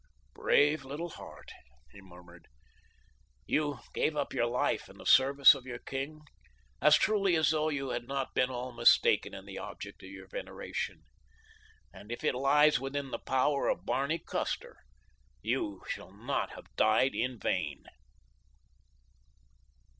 [0.33, 1.51] "Brave little heart,"
[1.91, 2.47] he murmured,
[3.45, 6.21] "you gave up your life in the service of your king
[6.81, 10.27] as truly as though you had not been all mistaken in the object of your
[10.27, 11.03] veneration,
[11.93, 14.75] and if it lies within the power of Barney Custer
[15.43, 17.83] you shall not have died in vain."